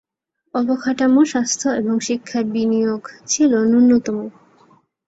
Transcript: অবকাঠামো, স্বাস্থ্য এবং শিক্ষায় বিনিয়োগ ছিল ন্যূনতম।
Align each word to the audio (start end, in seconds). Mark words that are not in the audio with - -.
অবকাঠামো, 0.53 1.21
স্বাস্থ্য 1.25 1.67
এবং 1.71 1.95
শিক্ষায় 1.99 2.47
বিনিয়োগ 2.53 3.03
ছিল 3.27 3.51
ন্যূনতম। 3.63 4.17